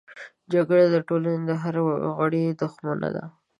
جګړه 0.53 0.85
د 0.93 0.95
ټولنې 1.07 1.41
د 1.47 1.51
هر 1.61 1.75
غړي 2.19 2.43
دښمنه 2.61 3.09
ده 3.15 3.23